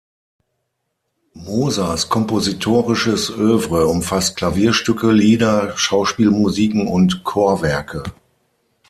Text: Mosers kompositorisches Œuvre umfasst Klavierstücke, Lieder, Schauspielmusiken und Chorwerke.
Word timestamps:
Mosers 1.35 2.09
kompositorisches 2.09 3.29
Œuvre 3.37 3.85
umfasst 3.87 4.35
Klavierstücke, 4.35 5.11
Lieder, 5.11 5.77
Schauspielmusiken 5.77 6.87
und 6.87 7.23
Chorwerke. 7.23 8.01